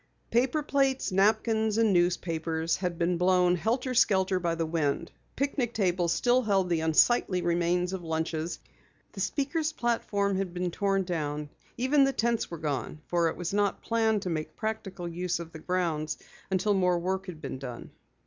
[0.31, 5.11] Paper plates, napkins and newspapers had been blown helter skelter by the wind.
[5.35, 8.57] Picnic tables still held the unsightly remains of lunches.
[9.11, 13.53] The speakers' platform had been torn down, even the tents were gone, for it was
[13.53, 16.17] not planned to make practical use of the grounds
[16.49, 17.91] until more work had been done.